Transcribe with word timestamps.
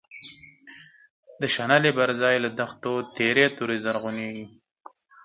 د 1.41 1.43
شنلی 1.55 1.91
بر 1.97 2.09
ځای 2.21 2.35
له 2.45 2.49
دښتو، 2.59 2.93
تیری 3.15 3.45
توری 3.57 3.77
زرعونیږی 3.85 4.45